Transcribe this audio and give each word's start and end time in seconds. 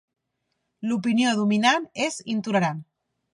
L'opinió 0.91 1.33
dominant 1.41 1.85
és 2.07 2.19
intolerant. 2.37 2.81